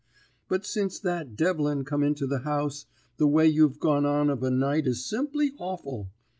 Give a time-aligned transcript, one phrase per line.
[0.49, 4.49] But since that Devlin come into the house, the way you've gone on of a
[4.49, 6.09] night is simply awful.